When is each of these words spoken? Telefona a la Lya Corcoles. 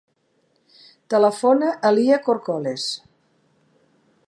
Telefona 1.13 1.69
a 1.89 1.93
la 1.97 2.01
Lya 2.07 2.19
Corcoles. 2.29 2.87